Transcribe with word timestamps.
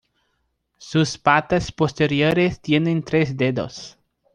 Sus 0.79 1.19
patas 1.19 1.71
posteriores 1.71 2.59
tienen 2.59 3.03
tres 3.03 3.37
dedos. 3.37 3.99